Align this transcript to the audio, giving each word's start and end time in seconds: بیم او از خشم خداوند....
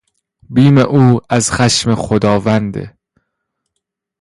بیم 0.49 0.77
او 0.77 1.21
از 1.29 1.51
خشم 1.51 1.95
خداوند.... 1.95 2.95